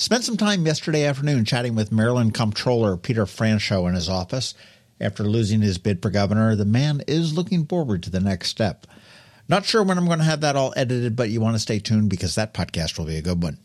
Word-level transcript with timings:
Spent 0.00 0.22
some 0.22 0.36
time 0.36 0.64
yesterday 0.64 1.04
afternoon 1.04 1.44
chatting 1.44 1.74
with 1.74 1.90
Maryland 1.90 2.32
Comptroller 2.32 2.96
Peter 2.96 3.24
Franchot 3.24 3.88
in 3.88 3.96
his 3.96 4.08
office. 4.08 4.54
After 5.00 5.24
losing 5.24 5.60
his 5.60 5.78
bid 5.78 6.00
for 6.00 6.08
governor, 6.08 6.54
the 6.54 6.64
man 6.64 7.02
is 7.08 7.36
looking 7.36 7.66
forward 7.66 8.04
to 8.04 8.10
the 8.10 8.20
next 8.20 8.48
step. 8.48 8.86
Not 9.48 9.64
sure 9.64 9.82
when 9.82 9.98
I'm 9.98 10.06
going 10.06 10.20
to 10.20 10.24
have 10.24 10.42
that 10.42 10.54
all 10.54 10.72
edited, 10.76 11.16
but 11.16 11.30
you 11.30 11.40
want 11.40 11.56
to 11.56 11.60
stay 11.60 11.80
tuned 11.80 12.10
because 12.10 12.36
that 12.36 12.54
podcast 12.54 12.96
will 12.96 13.06
be 13.06 13.16
a 13.16 13.22
good 13.22 13.42
one. 13.42 13.58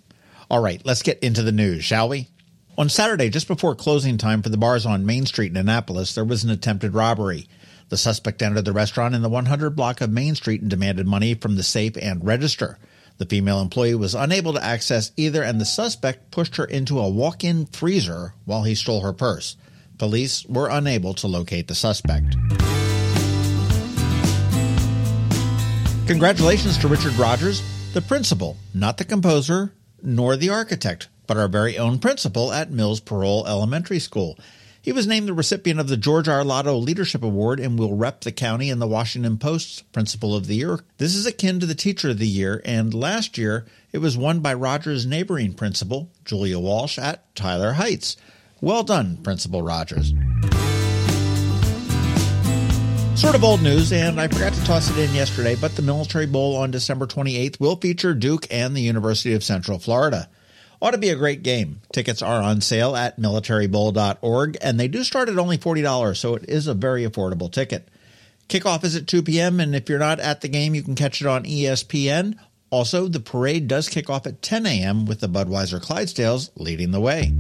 All 0.49 0.59
right, 0.59 0.83
let's 0.83 1.03
get 1.03 1.19
into 1.19 1.43
the 1.43 1.51
news, 1.51 1.83
shall 1.83 2.09
we? 2.09 2.29
On 2.79 2.89
Saturday, 2.89 3.29
just 3.29 3.47
before 3.47 3.75
closing 3.75 4.17
time 4.17 4.41
for 4.41 4.49
the 4.49 4.57
bars 4.57 4.87
on 4.87 5.05
Main 5.05 5.27
Street 5.27 5.51
in 5.51 5.57
Annapolis, 5.57 6.15
there 6.15 6.25
was 6.25 6.43
an 6.43 6.49
attempted 6.49 6.95
robbery. 6.95 7.47
The 7.89 7.97
suspect 7.97 8.41
entered 8.41 8.65
the 8.65 8.73
restaurant 8.73 9.13
in 9.13 9.21
the 9.21 9.29
100 9.29 9.75
block 9.75 10.01
of 10.01 10.09
Main 10.09 10.33
Street 10.33 10.61
and 10.61 10.69
demanded 10.71 11.05
money 11.05 11.35
from 11.35 11.57
the 11.57 11.63
safe 11.63 11.95
and 11.95 12.25
register. 12.25 12.79
The 13.17 13.25
female 13.25 13.61
employee 13.61 13.95
was 13.95 14.15
unable 14.15 14.53
to 14.53 14.63
access 14.63 15.11
either, 15.15 15.43
and 15.43 15.61
the 15.61 15.65
suspect 15.65 16.31
pushed 16.31 16.55
her 16.57 16.65
into 16.65 16.99
a 16.99 17.09
walk 17.09 17.43
in 17.43 17.67
freezer 17.67 18.33
while 18.45 18.63
he 18.63 18.75
stole 18.75 19.01
her 19.01 19.13
purse. 19.13 19.55
Police 19.97 20.45
were 20.47 20.69
unable 20.69 21.13
to 21.15 21.27
locate 21.27 21.67
the 21.67 21.75
suspect. 21.75 22.35
Congratulations 26.07 26.77
to 26.79 26.87
Richard 26.87 27.13
Rogers, 27.13 27.61
the 27.93 28.01
principal, 28.01 28.57
not 28.73 28.97
the 28.97 29.05
composer 29.05 29.73
nor 30.01 30.35
the 30.35 30.49
architect, 30.49 31.07
but 31.27 31.37
our 31.37 31.47
very 31.47 31.77
own 31.77 31.99
principal 31.99 32.51
at 32.51 32.71
Mills 32.71 32.99
Parole 32.99 33.47
Elementary 33.47 33.99
School. 33.99 34.37
He 34.83 34.91
was 34.91 35.07
named 35.07 35.29
the 35.29 35.33
recipient 35.33 35.79
of 35.79 35.87
the 35.87 35.95
George 35.95 36.27
R. 36.27 36.43
Lotto 36.43 36.75
Leadership 36.75 37.23
Award 37.23 37.61
and 37.61 37.79
will 37.79 37.95
rep 37.95 38.19
the 38.19 38.33
county 38.33 38.69
in 38.69 38.79
the 38.79 38.87
Washington 38.87 39.37
Post's 39.37 39.81
Principal 39.81 40.35
of 40.35 40.45
the 40.45 40.55
Year. 40.55 40.81
This 40.97 41.15
is 41.15 41.25
akin 41.25 41.61
to 41.61 41.65
the 41.65 41.73
Teacher 41.73 42.09
of 42.09 42.19
the 42.19 42.27
Year, 42.27 42.61
and 42.65 42.93
last 42.93 43.37
year 43.37 43.65
it 43.93 43.99
was 43.99 44.17
won 44.17 44.41
by 44.41 44.53
Rogers' 44.53 45.05
neighboring 45.05 45.53
principal, 45.53 46.11
Julia 46.25 46.59
Walsh, 46.59 46.99
at 46.99 47.33
Tyler 47.33 47.71
Heights. 47.71 48.17
Well 48.59 48.83
done, 48.83 49.15
Principal 49.23 49.61
Rogers. 49.61 50.13
Sort 53.15 53.35
of 53.35 53.43
old 53.45 53.61
news, 53.61 53.93
and 53.93 54.19
I 54.19 54.27
forgot 54.27 54.51
to 54.51 54.65
toss 54.65 54.91
it 54.91 54.97
in 54.97 55.15
yesterday, 55.15 55.55
but 55.55 55.77
the 55.77 55.81
Military 55.81 56.25
Bowl 56.25 56.57
on 56.57 56.71
December 56.71 57.07
28th 57.07 57.57
will 57.57 57.77
feature 57.77 58.13
Duke 58.13 58.47
and 58.51 58.75
the 58.75 58.81
University 58.81 59.33
of 59.33 59.45
Central 59.45 59.79
Florida. 59.79 60.27
Ought 60.83 60.91
to 60.91 60.97
be 60.97 61.11
a 61.11 61.15
great 61.15 61.43
game. 61.43 61.79
Tickets 61.93 62.21
are 62.21 62.41
on 62.41 62.59
sale 62.59 62.93
at 62.93 63.17
militarybowl.org, 63.17 64.57
and 64.61 64.77
they 64.77 64.89
do 64.89 65.05
start 65.05 65.29
at 65.29 65.39
only 65.39 65.57
$40, 65.57 66.17
so 66.17 66.35
it 66.35 66.43
is 66.49 66.67
a 66.67 66.73
very 66.73 67.07
affordable 67.07 67.49
ticket. 67.49 67.87
Kickoff 68.49 68.83
is 68.83 68.93
at 68.93 69.07
2 69.07 69.23
p.m., 69.23 69.61
and 69.61 69.73
if 69.73 69.87
you're 69.87 69.97
not 69.97 70.19
at 70.19 70.41
the 70.41 70.49
game, 70.49 70.75
you 70.75 70.83
can 70.83 70.95
catch 70.95 71.21
it 71.21 71.27
on 71.27 71.45
ESPN. 71.45 72.37
Also, 72.69 73.07
the 73.07 73.21
parade 73.21 73.69
does 73.69 73.87
kick 73.87 74.09
off 74.09 74.27
at 74.27 74.41
10 74.41 74.65
a.m. 74.65 75.05
with 75.05 75.21
the 75.21 75.29
Budweiser 75.29 75.81
Clydesdales 75.81 76.49
leading 76.57 76.91
the 76.91 76.99
way. 76.99 77.31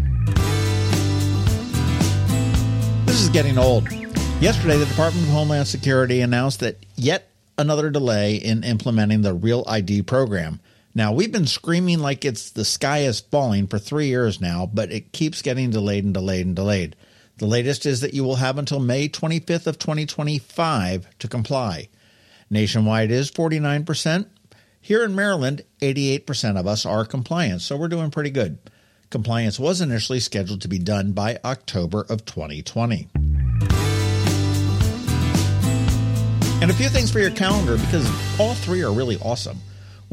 This 3.05 3.19
is 3.19 3.27
getting 3.27 3.57
old. 3.57 3.91
Yesterday, 4.39 4.77
the 4.77 4.85
Department 4.85 5.27
of 5.27 5.33
Homeland 5.33 5.67
Security 5.67 6.21
announced 6.21 6.61
that 6.61 6.77
yet 6.95 7.27
another 7.57 7.89
delay 7.89 8.35
in 8.35 8.63
implementing 8.63 9.21
the 9.21 9.33
Real 9.33 9.65
ID 9.67 10.03
program. 10.03 10.61
Now, 10.95 11.11
we've 11.11 11.31
been 11.31 11.47
screaming 11.47 11.99
like 11.99 12.23
it's 12.23 12.51
the 12.51 12.63
sky 12.63 12.99
is 12.99 13.19
falling 13.19 13.65
for 13.65 13.79
three 13.79 14.07
years 14.07 14.39
now, 14.39 14.69
but 14.71 14.91
it 14.91 15.11
keeps 15.11 15.41
getting 15.41 15.71
delayed 15.71 16.03
and 16.03 16.13
delayed 16.13 16.45
and 16.45 16.55
delayed. 16.55 16.95
The 17.37 17.47
latest 17.47 17.87
is 17.87 18.01
that 18.01 18.13
you 18.13 18.23
will 18.23 18.35
have 18.35 18.59
until 18.59 18.79
May 18.79 19.09
25th 19.09 19.65
of 19.65 19.79
2025 19.79 21.17
to 21.17 21.27
comply. 21.27 21.89
Nationwide 22.51 23.09
is 23.09 23.31
49%. 23.31 24.27
Here 24.79 25.03
in 25.03 25.15
Maryland, 25.15 25.63
88% 25.81 26.59
of 26.59 26.67
us 26.67 26.85
are 26.85 27.05
compliant, 27.05 27.61
so 27.61 27.75
we're 27.75 27.87
doing 27.87 28.11
pretty 28.11 28.29
good. 28.29 28.59
Compliance 29.09 29.59
was 29.59 29.81
initially 29.81 30.19
scheduled 30.19 30.61
to 30.61 30.67
be 30.67 30.77
done 30.77 31.13
by 31.13 31.39
October 31.43 32.01
of 32.07 32.25
2020. 32.25 33.07
And 36.61 36.69
a 36.69 36.73
few 36.75 36.89
things 36.89 37.11
for 37.11 37.19
your 37.19 37.31
calendar 37.31 37.77
because 37.77 38.07
all 38.39 38.53
three 38.53 38.83
are 38.83 38.93
really 38.93 39.17
awesome. 39.23 39.57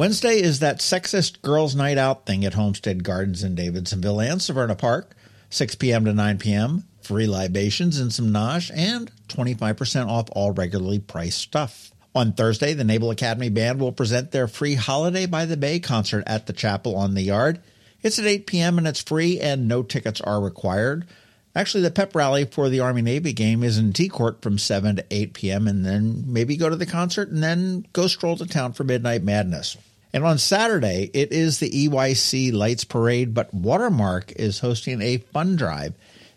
Wednesday 0.01 0.41
is 0.41 0.61
that 0.61 0.79
sexist 0.79 1.43
girls' 1.43 1.75
night 1.75 1.99
out 1.99 2.25
thing 2.25 2.43
at 2.47 2.55
Homestead 2.55 3.05
Gardens 3.05 3.45
in 3.45 3.55
Davidsonville 3.55 4.27
and 4.27 4.41
Severna 4.41 4.79
Park, 4.79 5.15
6 5.51 5.75
p.m. 5.75 6.07
to 6.07 6.15
9 6.15 6.39
p.m., 6.39 6.85
free 7.03 7.27
libations 7.27 8.01
and 8.01 8.11
some 8.11 8.31
nosh, 8.31 8.71
and 8.75 9.13
25% 9.29 10.09
off 10.09 10.31
all 10.33 10.53
regularly 10.53 11.01
priced 11.01 11.41
stuff. 11.41 11.93
On 12.15 12.33
Thursday, 12.33 12.73
the 12.73 12.83
Naval 12.83 13.11
Academy 13.11 13.51
Band 13.51 13.79
will 13.79 13.93
present 13.93 14.31
their 14.31 14.49
free 14.49 14.75
Holiday 14.75 15.27
by 15.27 15.45
the 15.45 15.59
Bay 15.59 15.79
concert 15.79 16.25
at 16.27 16.47
the 16.47 16.55
chapel 16.55 16.97
on 16.97 17.13
the 17.13 17.21
yard. 17.21 17.61
It's 18.01 18.19
at 18.19 18.25
8 18.25 18.47
p.m. 18.47 18.79
and 18.79 18.89
it's 18.89 19.03
free, 19.03 19.39
and 19.39 19.69
no 19.69 19.83
tickets 19.83 20.23
are 20.23 20.41
required. 20.41 21.07
Actually, 21.55 21.83
the 21.83 21.91
pep 21.91 22.15
rally 22.15 22.47
for 22.47 22.71
the 22.71 22.81
Army 22.81 23.03
Navy 23.03 23.35
game 23.35 23.63
is 23.63 23.77
in 23.77 23.93
T 23.93 24.09
Court 24.09 24.41
from 24.41 24.57
7 24.57 24.97
to 24.97 25.05
8 25.11 25.35
p.m., 25.35 25.69
and 25.69 25.85
then 25.85 26.25
maybe 26.27 26.57
go 26.57 26.71
to 26.71 26.77
the 26.77 26.87
concert 26.87 27.29
and 27.29 27.43
then 27.43 27.85
go 27.93 28.07
stroll 28.07 28.37
to 28.39 28.47
town 28.47 28.73
for 28.73 28.85
Midnight 28.85 29.23
Madness. 29.23 29.77
And 30.13 30.25
on 30.25 30.39
Saturday, 30.39 31.11
it 31.15 31.33
is 31.33 31.59
the 31.59 31.71
EYC 31.71 32.53
Lights 32.53 32.85
Parade, 32.85 33.33
but 33.33 33.55
Watermark 33.55 34.33
is 34.33 34.59
hosting 34.59 35.01
a 35.01 35.19
fun 35.19 35.57
drive. 35.57 35.95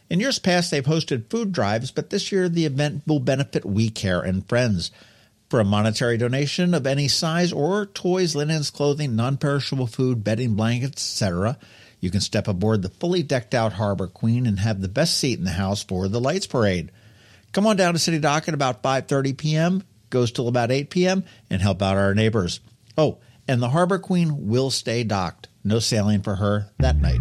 In 0.10 0.20
years 0.20 0.38
past, 0.38 0.70
they've 0.70 0.84
hosted 0.86 1.30
food 1.30 1.52
drives, 1.52 1.90
but 1.90 2.12
this 2.12 2.32
year 2.32 2.48
the 2.48 2.66
event 2.66 3.02
will 3.08 3.20
benefit 3.20 3.66
We 3.66 3.90
Care 3.90 4.22
and 4.22 4.48
Friends. 4.48 4.92
For 5.50 5.60
a 5.60 5.66
monetary 5.66 6.18
donation 6.18 6.74
of 6.74 6.86
any 6.86 7.08
size 7.08 7.52
or 7.52 7.86
toys, 7.86 8.36
linens, 8.36 8.70
clothing, 8.70 9.16
non 9.16 9.38
perishable 9.38 9.88
food, 9.88 10.24
bedding, 10.24 10.56
blankets, 10.56 11.04
etc., 11.04 11.58
you 12.00 12.12
can 12.12 12.22
step 12.22 12.48
aboard 12.48 12.82
the 12.82 12.90
fully 12.90 13.24
decked 13.24 13.56
out 13.56 13.74
Harbor 13.74 14.08
Queen 14.08 14.46
and 14.46 14.60
have 14.60 14.82
the 14.82 14.88
best 14.88 15.18
seat 15.18 15.40
in 15.40 15.46
the 15.46 15.52
house 15.52 15.84
for 15.84 16.08
the 16.08 16.20
Lights 16.20 16.48
Parade. 16.48 16.92
Come 17.54 17.66
on 17.66 17.78
down 17.78 17.94
to 17.94 18.00
City 18.00 18.20
Dock 18.20 18.48
at 18.48 18.54
about 18.54 18.84
5:30 18.84 19.38
p.m., 19.38 19.84
goes 20.10 20.32
till 20.32 20.48
about 20.48 20.72
8 20.72 20.90
p.m., 20.90 21.24
and 21.50 21.62
help 21.62 21.82
out 21.82 21.98
our 21.98 22.14
neighbors. 22.14 22.60
Oh, 22.98 23.20
and 23.48 23.62
the 23.62 23.70
Harbor 23.70 24.00
Queen 24.00 24.48
will 24.48 24.72
stay 24.72 25.04
docked. 25.04 25.48
No 25.64 25.80
sailing 25.80 26.22
for 26.22 26.36
her 26.36 26.70
that 26.80 26.98
night. 26.98 27.20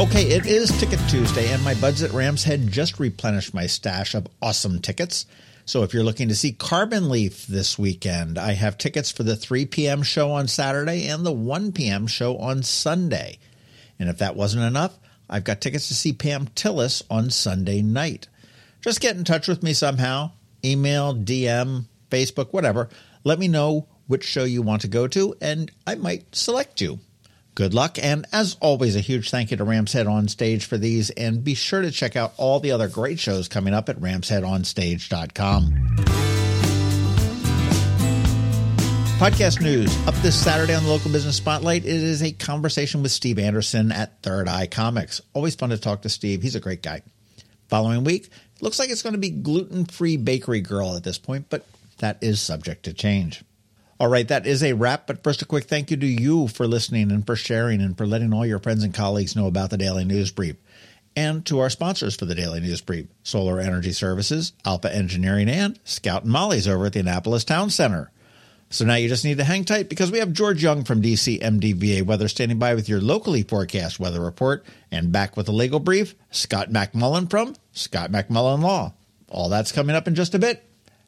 Okay, 0.00 0.28
it 0.30 0.46
is 0.46 0.70
Ticket 0.78 1.00
Tuesday, 1.08 1.52
and 1.52 1.62
my 1.64 1.74
buds 1.74 2.04
at 2.04 2.12
Rams 2.12 2.44
Head 2.44 2.68
just 2.68 3.00
replenished 3.00 3.52
my 3.52 3.66
stash 3.66 4.14
of 4.14 4.28
awesome 4.40 4.80
tickets. 4.80 5.26
So 5.64 5.82
if 5.82 5.92
you're 5.92 6.04
looking 6.04 6.28
to 6.28 6.36
see 6.36 6.52
Carbon 6.52 7.08
Leaf 7.10 7.46
this 7.46 7.78
weekend, 7.78 8.38
I 8.38 8.52
have 8.52 8.78
tickets 8.78 9.10
for 9.10 9.24
the 9.24 9.34
3 9.36 9.66
p.m. 9.66 10.02
show 10.02 10.30
on 10.30 10.46
Saturday 10.46 11.08
and 11.08 11.26
the 11.26 11.32
1 11.32 11.72
p.m. 11.72 12.06
show 12.06 12.38
on 12.38 12.62
Sunday. 12.62 13.38
And 13.98 14.08
if 14.08 14.18
that 14.18 14.36
wasn't 14.36 14.64
enough, 14.64 14.96
I've 15.28 15.44
got 15.44 15.60
tickets 15.60 15.88
to 15.88 15.94
see 15.94 16.12
Pam 16.12 16.46
Tillis 16.46 17.02
on 17.10 17.30
Sunday 17.30 17.82
night. 17.82 18.28
Just 18.80 19.00
get 19.00 19.16
in 19.16 19.24
touch 19.24 19.48
with 19.48 19.62
me 19.62 19.72
somehow. 19.72 20.30
Email, 20.64 21.12
DM, 21.12 21.86
Facebook, 22.10 22.52
whatever. 22.52 22.88
Let 23.24 23.38
me 23.38 23.48
know 23.48 23.88
which 24.06 24.24
show 24.24 24.44
you 24.44 24.62
want 24.62 24.82
to 24.82 24.88
go 24.88 25.06
to, 25.08 25.34
and 25.40 25.70
I 25.86 25.94
might 25.94 26.34
select 26.34 26.80
you. 26.80 26.98
Good 27.54 27.74
luck, 27.74 27.98
and 28.00 28.24
as 28.32 28.56
always, 28.60 28.94
a 28.94 29.00
huge 29.00 29.30
thank 29.30 29.50
you 29.50 29.56
to 29.56 29.64
Rams 29.64 29.92
Head 29.92 30.06
on 30.06 30.28
Stage 30.28 30.64
for 30.64 30.78
these, 30.78 31.10
and 31.10 31.42
be 31.42 31.54
sure 31.54 31.82
to 31.82 31.90
check 31.90 32.14
out 32.14 32.32
all 32.36 32.60
the 32.60 32.70
other 32.70 32.88
great 32.88 33.18
shows 33.18 33.48
coming 33.48 33.74
up 33.74 33.88
at 33.88 34.00
ramsheadonstage.com. 34.00 35.96
Podcast 39.18 39.60
news 39.60 39.92
up 40.06 40.14
this 40.22 40.40
Saturday 40.40 40.72
on 40.74 40.84
the 40.84 40.88
local 40.88 41.10
business 41.10 41.34
spotlight. 41.34 41.84
It 41.84 41.90
is 41.90 42.22
a 42.22 42.30
conversation 42.30 43.02
with 43.02 43.10
Steve 43.10 43.40
Anderson 43.40 43.90
at 43.90 44.22
Third 44.22 44.46
Eye 44.46 44.68
Comics. 44.68 45.20
Always 45.34 45.56
fun 45.56 45.70
to 45.70 45.78
talk 45.78 46.02
to 46.02 46.08
Steve. 46.08 46.40
He's 46.40 46.54
a 46.54 46.60
great 46.60 46.84
guy. 46.84 47.02
Following 47.66 48.04
week, 48.04 48.30
looks 48.60 48.78
like 48.78 48.90
it's 48.90 49.02
going 49.02 49.14
to 49.14 49.18
be 49.18 49.30
gluten 49.30 49.86
free 49.86 50.16
bakery 50.16 50.60
girl 50.60 50.94
at 50.94 51.02
this 51.02 51.18
point, 51.18 51.46
but 51.50 51.66
that 51.98 52.18
is 52.22 52.40
subject 52.40 52.84
to 52.84 52.92
change. 52.92 53.44
All 54.00 54.08
right, 54.08 54.28
that 54.28 54.46
is 54.46 54.62
a 54.62 54.74
wrap. 54.74 55.06
But 55.06 55.24
first, 55.24 55.42
a 55.42 55.46
quick 55.46 55.64
thank 55.64 55.90
you 55.90 55.96
to 55.96 56.06
you 56.06 56.46
for 56.48 56.68
listening 56.68 57.10
and 57.10 57.26
for 57.26 57.34
sharing 57.34 57.80
and 57.80 57.98
for 57.98 58.06
letting 58.06 58.32
all 58.32 58.46
your 58.46 58.60
friends 58.60 58.84
and 58.84 58.94
colleagues 58.94 59.34
know 59.34 59.46
about 59.46 59.70
the 59.70 59.76
Daily 59.76 60.04
News 60.04 60.30
Brief. 60.30 60.56
And 61.16 61.44
to 61.46 61.58
our 61.58 61.70
sponsors 61.70 62.14
for 62.14 62.26
the 62.26 62.34
Daily 62.36 62.60
News 62.60 62.80
Brief 62.80 63.08
Solar 63.24 63.58
Energy 63.58 63.90
Services, 63.90 64.52
Alpha 64.64 64.94
Engineering, 64.94 65.48
and 65.48 65.78
Scout 65.82 66.22
and 66.22 66.32
Molly's 66.32 66.68
over 66.68 66.86
at 66.86 66.92
the 66.92 67.00
Annapolis 67.00 67.42
Town 67.42 67.70
Center. 67.70 68.12
So 68.70 68.84
now 68.84 68.94
you 68.94 69.08
just 69.08 69.24
need 69.24 69.38
to 69.38 69.44
hang 69.44 69.64
tight 69.64 69.88
because 69.88 70.12
we 70.12 70.18
have 70.18 70.32
George 70.32 70.62
Young 70.62 70.84
from 70.84 71.02
DC 71.02 71.40
MDVA 71.40 72.02
Weather 72.02 72.28
standing 72.28 72.58
by 72.58 72.74
with 72.74 72.88
your 72.88 73.00
locally 73.00 73.42
forecast 73.42 73.98
weather 73.98 74.20
report. 74.20 74.64
And 74.92 75.10
back 75.10 75.36
with 75.36 75.46
the 75.46 75.52
legal 75.52 75.80
brief, 75.80 76.14
Scott 76.30 76.70
McMullen 76.70 77.28
from 77.30 77.56
Scott 77.72 78.12
McMullen 78.12 78.62
Law. 78.62 78.92
All 79.28 79.48
that's 79.48 79.72
coming 79.72 79.96
up 79.96 80.06
in 80.06 80.14
just 80.14 80.34
a 80.34 80.38
bit. 80.38 80.62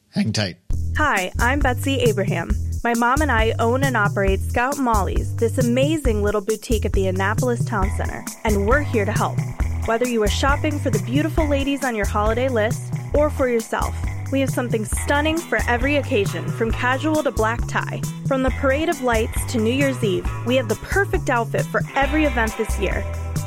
Hang 0.09 0.33
tight. 0.33 0.57
Hi, 0.97 1.31
I'm 1.39 1.59
Betsy 1.59 1.99
Abraham. 2.01 2.51
My 2.83 2.93
mom 2.93 3.21
and 3.21 3.31
I 3.31 3.53
own 3.59 3.85
and 3.85 3.95
operate 3.95 4.41
Scout 4.41 4.77
Molly's, 4.77 5.33
this 5.37 5.57
amazing 5.57 6.21
little 6.21 6.41
boutique 6.41 6.85
at 6.85 6.91
the 6.91 7.07
Annapolis 7.07 7.63
Town 7.63 7.89
Center, 7.95 8.25
and 8.43 8.67
we're 8.67 8.81
here 8.81 9.05
to 9.05 9.11
help. 9.11 9.37
Whether 9.85 10.07
you 10.07 10.21
are 10.21 10.27
shopping 10.27 10.77
for 10.77 10.89
the 10.89 11.01
beautiful 11.03 11.47
ladies 11.47 11.85
on 11.85 11.95
your 11.95 12.05
holiday 12.05 12.49
list 12.49 12.93
or 13.13 13.29
for 13.29 13.47
yourself, 13.47 13.95
we 14.33 14.41
have 14.41 14.49
something 14.49 14.83
stunning 14.83 15.37
for 15.37 15.59
every 15.67 15.95
occasion, 15.95 16.45
from 16.49 16.71
casual 16.71 17.23
to 17.23 17.31
black 17.31 17.65
tie. 17.67 18.01
From 18.27 18.43
the 18.43 18.51
Parade 18.51 18.89
of 18.89 19.01
Lights 19.01 19.45
to 19.53 19.59
New 19.59 19.73
Year's 19.73 20.03
Eve, 20.03 20.29
we 20.45 20.57
have 20.57 20.67
the 20.67 20.75
perfect 20.75 21.29
outfit 21.29 21.65
for 21.65 21.81
every 21.95 22.25
event 22.25 22.55
this 22.57 22.77
year. 22.79 23.03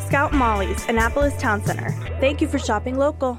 Scout 0.06 0.32
Molly's, 0.32 0.84
Annapolis 0.88 1.38
Town 1.40 1.62
Center. 1.62 1.90
Thank 2.20 2.40
you 2.40 2.48
for 2.48 2.58
shopping 2.58 2.96
local. 2.96 3.38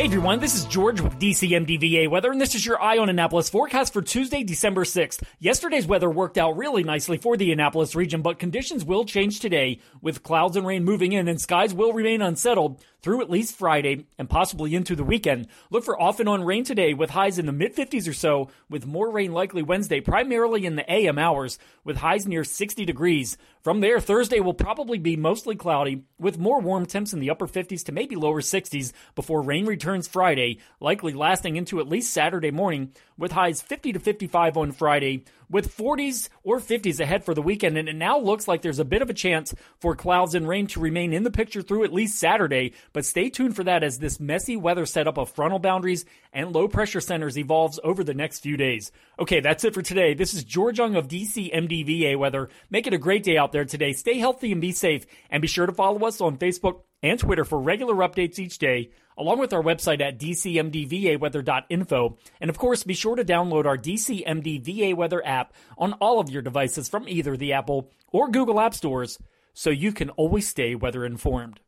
Hey 0.00 0.06
everyone, 0.06 0.40
this 0.40 0.54
is 0.54 0.64
George 0.64 1.02
with 1.02 1.18
DCMDVA 1.18 2.08
Weather, 2.08 2.32
and 2.32 2.40
this 2.40 2.54
is 2.54 2.64
your 2.64 2.80
Eye 2.80 2.96
on 2.96 3.10
Annapolis 3.10 3.50
forecast 3.50 3.92
for 3.92 4.00
Tuesday, 4.00 4.42
December 4.42 4.84
6th. 4.84 5.22
Yesterday's 5.40 5.86
weather 5.86 6.08
worked 6.08 6.38
out 6.38 6.56
really 6.56 6.82
nicely 6.82 7.18
for 7.18 7.36
the 7.36 7.52
Annapolis 7.52 7.94
region, 7.94 8.22
but 8.22 8.38
conditions 8.38 8.82
will 8.82 9.04
change 9.04 9.40
today 9.40 9.78
with 10.00 10.22
clouds 10.22 10.56
and 10.56 10.66
rain 10.66 10.84
moving 10.84 11.12
in, 11.12 11.28
and 11.28 11.38
skies 11.38 11.74
will 11.74 11.92
remain 11.92 12.22
unsettled 12.22 12.82
through 13.02 13.20
at 13.20 13.30
least 13.30 13.56
Friday 13.56 14.06
and 14.18 14.28
possibly 14.28 14.74
into 14.74 14.94
the 14.94 15.04
weekend. 15.04 15.46
Look 15.70 15.84
for 15.84 16.00
off 16.00 16.20
and 16.20 16.28
on 16.28 16.44
rain 16.44 16.64
today 16.64 16.94
with 16.94 17.10
highs 17.10 17.38
in 17.38 17.46
the 17.46 17.52
mid 17.52 17.74
50s 17.74 18.08
or 18.08 18.12
so, 18.12 18.48
with 18.68 18.86
more 18.86 19.10
rain 19.10 19.32
likely 19.32 19.62
Wednesday, 19.62 20.00
primarily 20.00 20.66
in 20.66 20.76
the 20.76 20.92
AM 20.92 21.18
hours, 21.18 21.58
with 21.84 21.98
highs 21.98 22.26
near 22.26 22.44
60 22.44 22.84
degrees. 22.84 23.36
From 23.62 23.80
there, 23.80 24.00
Thursday 24.00 24.40
will 24.40 24.54
probably 24.54 24.98
be 24.98 25.16
mostly 25.16 25.54
cloudy, 25.54 26.04
with 26.18 26.38
more 26.38 26.60
warm 26.60 26.86
temps 26.86 27.12
in 27.12 27.20
the 27.20 27.30
upper 27.30 27.46
50s 27.46 27.84
to 27.84 27.92
maybe 27.92 28.16
lower 28.16 28.40
60s 28.40 28.92
before 29.14 29.42
rain 29.42 29.66
returns 29.66 30.08
Friday, 30.08 30.58
likely 30.80 31.12
lasting 31.12 31.56
into 31.56 31.80
at 31.80 31.88
least 31.88 32.12
Saturday 32.12 32.50
morning, 32.50 32.92
with 33.20 33.32
highs 33.32 33.60
50 33.60 33.92
to 33.92 34.00
55 34.00 34.56
on 34.56 34.72
Friday, 34.72 35.24
with 35.50 35.76
40s 35.76 36.28
or 36.42 36.58
50s 36.58 37.00
ahead 37.00 37.24
for 37.24 37.34
the 37.34 37.42
weekend. 37.42 37.76
And 37.76 37.88
it 37.88 37.94
now 37.94 38.18
looks 38.18 38.48
like 38.48 38.62
there's 38.62 38.78
a 38.78 38.84
bit 38.84 39.02
of 39.02 39.10
a 39.10 39.14
chance 39.14 39.54
for 39.78 39.94
clouds 39.94 40.34
and 40.34 40.48
rain 40.48 40.66
to 40.68 40.80
remain 40.80 41.12
in 41.12 41.22
the 41.22 41.30
picture 41.30 41.60
through 41.60 41.84
at 41.84 41.92
least 41.92 42.18
Saturday. 42.18 42.72
But 42.92 43.04
stay 43.04 43.28
tuned 43.28 43.56
for 43.56 43.64
that 43.64 43.84
as 43.84 43.98
this 43.98 44.18
messy 44.18 44.56
weather 44.56 44.86
setup 44.86 45.18
of 45.18 45.30
frontal 45.30 45.58
boundaries 45.58 46.06
and 46.32 46.52
low 46.52 46.66
pressure 46.66 47.00
centers 47.00 47.36
evolves 47.36 47.78
over 47.84 48.02
the 48.02 48.14
next 48.14 48.40
few 48.40 48.56
days. 48.56 48.90
Okay, 49.18 49.40
that's 49.40 49.64
it 49.64 49.74
for 49.74 49.82
today. 49.82 50.14
This 50.14 50.32
is 50.32 50.42
George 50.42 50.78
Young 50.78 50.96
of 50.96 51.08
DC 51.08 51.54
MDVA 51.54 52.16
Weather. 52.18 52.48
Make 52.70 52.86
it 52.86 52.94
a 52.94 52.98
great 52.98 53.22
day 53.22 53.36
out 53.36 53.52
there 53.52 53.66
today. 53.66 53.92
Stay 53.92 54.18
healthy 54.18 54.52
and 54.52 54.60
be 54.60 54.72
safe. 54.72 55.04
And 55.28 55.42
be 55.42 55.48
sure 55.48 55.66
to 55.66 55.72
follow 55.72 56.06
us 56.06 56.20
on 56.20 56.38
Facebook 56.38 56.80
and 57.02 57.18
Twitter 57.18 57.44
for 57.44 57.60
regular 57.60 57.94
updates 57.96 58.38
each 58.38 58.58
day 58.58 58.90
along 59.20 59.38
with 59.38 59.52
our 59.52 59.62
website 59.62 60.00
at 60.00 60.18
dcmdvaweather.info. 60.18 62.18
And 62.40 62.50
of 62.50 62.58
course, 62.58 62.82
be 62.82 62.94
sure 62.94 63.16
to 63.16 63.24
download 63.24 63.66
our 63.66 63.76
DCMDVA 63.76 64.96
Weather 64.96 65.24
app 65.24 65.52
on 65.78 65.92
all 65.94 66.18
of 66.18 66.30
your 66.30 66.42
devices 66.42 66.88
from 66.88 67.08
either 67.08 67.36
the 67.36 67.52
Apple 67.52 67.90
or 68.10 68.30
Google 68.30 68.58
App 68.58 68.74
Stores 68.74 69.18
so 69.52 69.70
you 69.70 69.92
can 69.92 70.10
always 70.10 70.48
stay 70.48 70.74
weather 70.74 71.04
informed. 71.04 71.60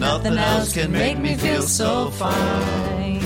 Nothing 0.00 0.38
else 0.38 0.72
can 0.72 0.92
make 0.92 1.18
me 1.18 1.34
feel 1.34 1.60
so 1.60 2.08
fine. 2.08 3.20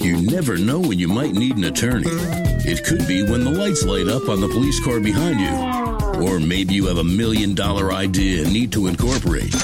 You 0.00 0.22
never 0.22 0.56
know 0.56 0.80
when 0.80 0.98
you 0.98 1.08
might 1.08 1.32
need 1.32 1.58
an 1.58 1.64
attorney. 1.64 2.08
It 2.64 2.82
could 2.86 3.06
be 3.06 3.22
when 3.22 3.44
the 3.44 3.50
lights 3.50 3.84
light 3.84 4.08
up 4.08 4.30
on 4.30 4.40
the 4.40 4.48
police 4.48 4.82
car 4.82 4.98
behind 4.98 5.40
you. 5.40 6.26
Or 6.26 6.40
maybe 6.40 6.72
you 6.72 6.86
have 6.86 6.96
a 6.96 7.04
million 7.04 7.54
dollar 7.54 7.92
idea 7.92 8.44
and 8.44 8.52
need 8.52 8.72
to 8.72 8.86
incorporate. 8.86 9.54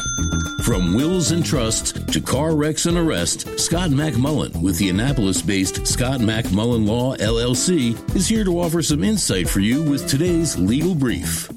From 0.63 0.95
wills 0.95 1.31
and 1.31 1.43
trusts 1.43 1.93
to 1.93 2.21
car 2.21 2.55
wrecks 2.55 2.85
and 2.85 2.99
arrests, 2.99 3.65
Scott 3.65 3.89
McMullen 3.89 4.61
with 4.61 4.77
the 4.77 4.91
Annapolis 4.91 5.41
based 5.41 5.87
Scott 5.87 6.21
McMullen 6.21 6.87
Law 6.87 7.17
LLC 7.17 7.97
is 8.15 8.29
here 8.29 8.45
to 8.45 8.61
offer 8.61 8.83
some 8.83 9.03
insight 9.03 9.49
for 9.49 9.61
you 9.61 9.83
with 9.83 10.07
today's 10.07 10.59
legal 10.59 10.95
brief. 10.95 11.49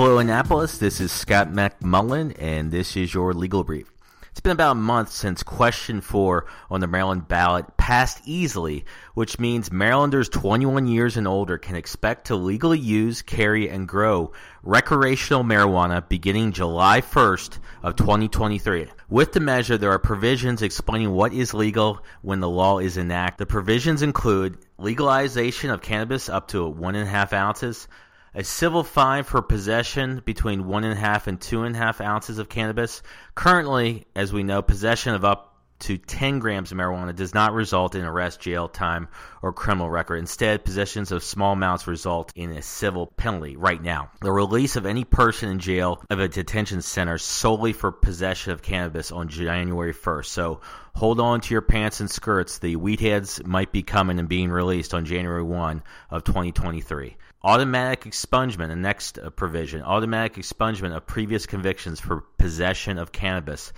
Hello, 0.00 0.18
Annapolis. 0.18 0.78
This 0.78 1.00
is 1.00 1.10
Scott 1.10 1.50
McMullen, 1.50 2.32
and 2.38 2.70
this 2.70 2.96
is 2.96 3.12
your 3.12 3.34
legal 3.34 3.64
brief. 3.64 3.90
It's 4.30 4.38
been 4.38 4.52
about 4.52 4.70
a 4.70 4.74
month 4.76 5.10
since 5.10 5.42
question 5.42 6.02
four 6.02 6.46
on 6.70 6.78
the 6.78 6.86
Maryland 6.86 7.26
ballot 7.26 7.76
passed 7.76 8.20
easily, 8.24 8.84
which 9.14 9.40
means 9.40 9.72
Marylanders 9.72 10.28
21 10.28 10.86
years 10.86 11.16
and 11.16 11.26
older 11.26 11.58
can 11.58 11.74
expect 11.74 12.28
to 12.28 12.36
legally 12.36 12.78
use, 12.78 13.22
carry, 13.22 13.68
and 13.68 13.88
grow 13.88 14.30
recreational 14.62 15.42
marijuana 15.42 16.08
beginning 16.08 16.52
July 16.52 17.00
1st 17.00 17.58
of 17.82 17.96
2023. 17.96 18.86
With 19.08 19.32
the 19.32 19.40
measure, 19.40 19.78
there 19.78 19.90
are 19.90 19.98
provisions 19.98 20.62
explaining 20.62 21.10
what 21.10 21.32
is 21.32 21.54
legal 21.54 22.04
when 22.22 22.38
the 22.38 22.48
law 22.48 22.78
is 22.78 22.98
enacted. 22.98 23.48
The 23.48 23.50
provisions 23.50 24.02
include 24.02 24.58
legalization 24.78 25.70
of 25.70 25.82
cannabis 25.82 26.28
up 26.28 26.46
to 26.48 26.68
one 26.68 26.94
and 26.94 27.08
a 27.08 27.10
half 27.10 27.32
ounces, 27.32 27.88
a 28.34 28.44
civil 28.44 28.84
fine 28.84 29.24
for 29.24 29.42
possession 29.42 30.22
between 30.24 30.66
one 30.66 30.84
and 30.84 30.92
a 30.92 31.00
half 31.00 31.26
and 31.26 31.40
two 31.40 31.62
and 31.62 31.74
a 31.74 31.78
half 31.78 32.00
ounces 32.00 32.38
of 32.38 32.48
cannabis. 32.48 33.02
Currently, 33.34 34.06
as 34.14 34.32
we 34.32 34.42
know, 34.42 34.62
possession 34.62 35.14
of 35.14 35.24
up 35.24 35.47
to 35.80 35.96
10 35.96 36.38
grams 36.38 36.72
of 36.72 36.78
marijuana 36.78 37.14
does 37.14 37.34
not 37.34 37.52
result 37.52 37.94
in 37.94 38.04
arrest, 38.04 38.40
jail 38.40 38.68
time, 38.68 39.08
or 39.42 39.52
criminal 39.52 39.88
record. 39.88 40.16
Instead, 40.16 40.64
possessions 40.64 41.12
of 41.12 41.22
small 41.22 41.52
amounts 41.52 41.86
result 41.86 42.32
in 42.34 42.50
a 42.52 42.62
civil 42.62 43.06
penalty 43.06 43.56
right 43.56 43.80
now. 43.80 44.10
The 44.20 44.32
release 44.32 44.76
of 44.76 44.86
any 44.86 45.04
person 45.04 45.50
in 45.50 45.58
jail 45.58 46.02
of 46.10 46.18
a 46.18 46.28
detention 46.28 46.82
center 46.82 47.18
solely 47.18 47.72
for 47.72 47.92
possession 47.92 48.52
of 48.52 48.62
cannabis 48.62 49.12
on 49.12 49.28
January 49.28 49.94
1st. 49.94 50.26
So 50.26 50.60
hold 50.94 51.20
on 51.20 51.40
to 51.42 51.54
your 51.54 51.62
pants 51.62 52.00
and 52.00 52.10
skirts. 52.10 52.58
The 52.58 52.76
weed 52.76 53.00
heads 53.00 53.40
might 53.44 53.72
be 53.72 53.82
coming 53.82 54.18
and 54.18 54.28
being 54.28 54.50
released 54.50 54.94
on 54.94 55.04
January 55.04 55.42
1 55.42 55.82
of 56.10 56.24
2023. 56.24 57.16
Automatic 57.44 58.02
expungement, 58.02 58.68
the 58.68 58.76
next 58.76 59.16
uh, 59.18 59.30
provision, 59.30 59.82
automatic 59.82 60.34
expungement 60.34 60.96
of 60.96 61.06
previous 61.06 61.46
convictions 61.46 62.00
for 62.00 62.24
possession 62.36 62.98
of 62.98 63.12
cannabis. 63.12 63.72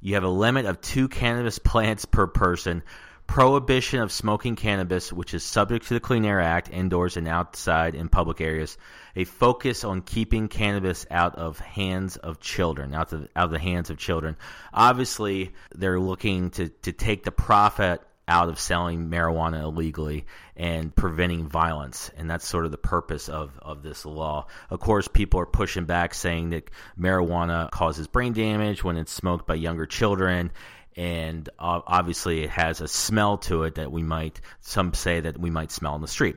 You 0.00 0.14
have 0.14 0.24
a 0.24 0.28
limit 0.28 0.66
of 0.66 0.80
two 0.80 1.08
cannabis 1.08 1.58
plants 1.58 2.04
per 2.04 2.26
person. 2.26 2.82
prohibition 3.26 4.00
of 4.00 4.12
smoking 4.12 4.56
cannabis, 4.56 5.12
which 5.12 5.34
is 5.34 5.42
subject 5.42 5.88
to 5.88 5.94
the 5.94 6.00
Clean 6.00 6.24
Air 6.24 6.40
Act, 6.40 6.70
indoors 6.70 7.16
and 7.16 7.26
outside 7.26 7.94
in 7.94 8.08
public 8.08 8.40
areas. 8.40 8.78
A 9.16 9.24
focus 9.24 9.82
on 9.84 10.02
keeping 10.02 10.48
cannabis 10.48 11.06
out 11.10 11.34
of 11.34 11.58
hands 11.58 12.16
of 12.16 12.40
children, 12.40 12.94
out 12.94 13.12
of, 13.12 13.28
out 13.34 13.46
of 13.46 13.50
the 13.50 13.58
hands 13.58 13.90
of 13.90 13.98
children. 13.98 14.36
Obviously, 14.72 15.54
they're 15.74 16.00
looking 16.00 16.50
to, 16.50 16.68
to 16.68 16.92
take 16.92 17.24
the 17.24 17.32
profit 17.32 18.00
out 18.28 18.48
of 18.48 18.58
selling 18.58 19.08
marijuana 19.08 19.62
illegally 19.62 20.26
and 20.56 20.94
preventing 20.94 21.48
violence. 21.48 22.10
And 22.16 22.28
that's 22.28 22.46
sort 22.46 22.64
of 22.64 22.70
the 22.72 22.78
purpose 22.78 23.28
of, 23.28 23.58
of 23.62 23.82
this 23.82 24.04
law. 24.04 24.46
Of 24.70 24.80
course, 24.80 25.06
people 25.06 25.40
are 25.40 25.46
pushing 25.46 25.84
back 25.84 26.14
saying 26.14 26.50
that 26.50 26.70
marijuana 26.98 27.70
causes 27.70 28.06
brain 28.06 28.32
damage 28.32 28.82
when 28.82 28.96
it's 28.96 29.12
smoked 29.12 29.46
by 29.46 29.54
younger 29.54 29.86
children. 29.86 30.50
And 30.96 31.48
uh, 31.58 31.82
obviously, 31.86 32.42
it 32.42 32.50
has 32.50 32.80
a 32.80 32.88
smell 32.88 33.38
to 33.38 33.64
it 33.64 33.76
that 33.76 33.92
we 33.92 34.02
might, 34.02 34.40
some 34.60 34.94
say 34.94 35.20
that 35.20 35.38
we 35.38 35.50
might 35.50 35.70
smell 35.70 35.94
in 35.94 36.00
the 36.00 36.08
street. 36.08 36.36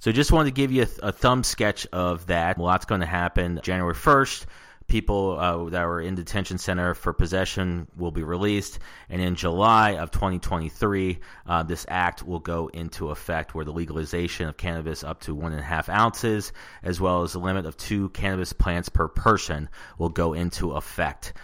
So 0.00 0.12
just 0.12 0.32
wanted 0.32 0.50
to 0.50 0.54
give 0.54 0.72
you 0.72 0.86
a, 1.02 1.08
a 1.08 1.12
thumb 1.12 1.44
sketch 1.44 1.86
of 1.92 2.26
that. 2.26 2.56
Well, 2.56 2.68
that's 2.68 2.86
going 2.86 3.00
to 3.00 3.06
happen 3.06 3.60
January 3.62 3.94
1st 3.94 4.46
people 4.88 5.38
uh, 5.38 5.68
that 5.70 5.84
were 5.84 6.00
in 6.00 6.14
detention 6.14 6.58
center 6.58 6.94
for 6.94 7.12
possession 7.12 7.86
will 7.96 8.10
be 8.10 8.22
released. 8.22 8.78
And 9.10 9.20
in 9.20 9.34
July 9.34 9.92
of 9.92 10.10
2023, 10.10 11.18
uh, 11.46 11.62
this 11.62 11.84
act 11.88 12.26
will 12.26 12.40
go 12.40 12.68
into 12.68 13.10
effect 13.10 13.54
where 13.54 13.66
the 13.66 13.72
legalization 13.72 14.48
of 14.48 14.56
cannabis 14.56 15.04
up 15.04 15.20
to 15.20 15.34
one 15.34 15.52
and 15.52 15.60
a 15.60 15.64
half 15.64 15.88
ounces, 15.88 16.52
as 16.82 17.00
well 17.00 17.22
as 17.22 17.34
the 17.34 17.38
limit 17.38 17.66
of 17.66 17.76
two 17.76 18.08
cannabis 18.10 18.52
plants 18.52 18.88
per 18.88 19.08
person, 19.08 19.68
will 19.98 20.08
go 20.08 20.32
into 20.32 20.72
effect. 20.72 21.34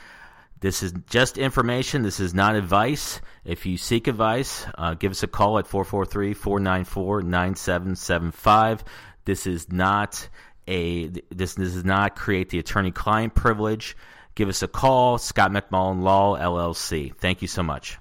This 0.60 0.82
is 0.82 0.94
just 1.10 1.36
information. 1.36 2.02
This 2.02 2.20
is 2.20 2.32
not 2.32 2.56
advice. 2.56 3.20
If 3.44 3.66
you 3.66 3.76
seek 3.76 4.08
advice, 4.08 4.64
uh, 4.78 4.94
give 4.94 5.12
us 5.12 5.22
a 5.22 5.26
call 5.26 5.58
at 5.58 5.66
443 5.66 6.32
494 6.32 7.20
9775. 7.20 8.84
This 9.26 9.46
is 9.46 9.70
not 9.70 10.26
a 10.66 11.08
this, 11.30 11.54
this 11.54 11.72
does 11.72 11.84
not 11.84 12.16
create 12.16 12.50
the 12.50 12.58
attorney-client 12.58 13.34
privilege. 13.34 13.96
Give 14.34 14.48
us 14.48 14.62
a 14.62 14.68
call, 14.68 15.18
Scott 15.18 15.52
McMullen 15.52 16.02
Law 16.02 16.36
LLC. 16.36 17.14
Thank 17.16 17.42
you 17.42 17.48
so 17.48 17.62
much. 17.62 17.98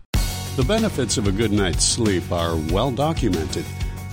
The 0.55 0.63
benefits 0.67 1.17
of 1.17 1.27
a 1.27 1.31
good 1.31 1.51
night's 1.51 1.83
sleep 1.83 2.31
are 2.31 2.55
well 2.71 2.91
documented. 2.91 3.65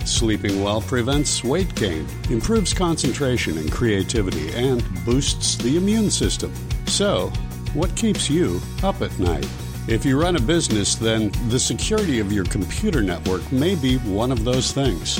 Sleeping 0.05 0.63
well 0.63 0.81
prevents 0.81 1.43
weight 1.43 1.73
gain, 1.75 2.07
improves 2.29 2.73
concentration 2.73 3.57
and 3.59 3.71
creativity, 3.71 4.51
and 4.53 4.83
boosts 5.05 5.55
the 5.57 5.77
immune 5.77 6.09
system. 6.09 6.51
So, 6.87 7.31
what 7.73 7.95
keeps 7.95 8.29
you 8.29 8.59
up 8.83 9.01
at 9.01 9.17
night? 9.19 9.47
If 9.87 10.05
you 10.05 10.19
run 10.19 10.35
a 10.35 10.41
business, 10.41 10.95
then 10.95 11.31
the 11.49 11.59
security 11.59 12.19
of 12.19 12.31
your 12.31 12.45
computer 12.45 13.01
network 13.01 13.49
may 13.51 13.75
be 13.75 13.97
one 13.97 14.31
of 14.31 14.43
those 14.43 14.71
things. 14.71 15.19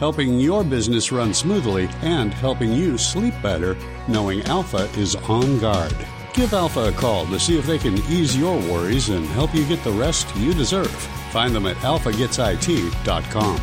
helping 0.00 0.40
your 0.40 0.64
business 0.64 1.12
run 1.12 1.32
smoothly 1.34 1.86
and 2.00 2.32
helping 2.32 2.72
you 2.72 2.96
sleep 2.96 3.34
better 3.42 3.76
knowing 4.08 4.42
Alpha 4.44 4.88
is 4.98 5.14
on 5.14 5.58
guard. 5.60 5.94
Give 6.32 6.54
Alpha 6.54 6.88
a 6.88 6.92
call 6.92 7.26
to 7.26 7.38
see 7.38 7.58
if 7.58 7.66
they 7.66 7.76
can 7.76 7.98
ease 8.10 8.34
your 8.34 8.56
worries 8.56 9.10
and 9.10 9.26
help 9.26 9.54
you 9.54 9.66
get 9.66 9.84
the 9.84 9.92
rest 9.92 10.34
you 10.36 10.54
deserve. 10.54 10.90
Find 11.32 11.54
them 11.54 11.66
at 11.66 11.76
alphagetsit.com. 11.76 13.60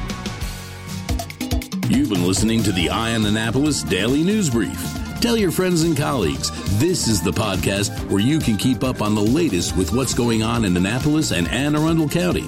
You've 1.89 2.10
been 2.10 2.27
listening 2.27 2.62
to 2.63 2.72
the 2.72 2.89
Eye 2.91 3.15
on 3.15 3.25
Annapolis 3.25 3.82
Daily 3.82 4.24
News 4.24 4.51
Brief. 4.51 4.79
Tell 5.20 5.38
your 5.38 5.51
friends 5.51 5.82
and 5.82 5.98
colleagues 5.98 6.51
this 6.77 7.08
is 7.08 7.20
the 7.20 7.32
podcast 7.32 8.12
where 8.12 8.20
you 8.20 8.38
can 8.38 8.58
keep 8.58 8.84
up 8.84 9.01
on 9.01 9.15
the 9.15 9.22
latest 9.22 9.75
with 9.75 9.91
what's 9.91 10.13
going 10.13 10.44
on 10.44 10.65
in 10.65 10.77
Annapolis 10.77 11.32
and 11.32 11.48
Anne 11.48 11.75
Arundel 11.75 12.08
County. 12.08 12.48